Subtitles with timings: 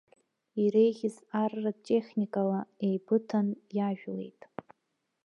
[0.63, 4.41] Иреиӷьыз арратә техникала, еибыҭаны иажәлеит.